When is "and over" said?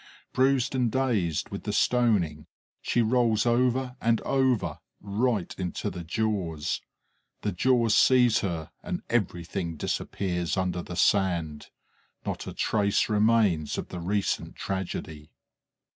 4.01-4.79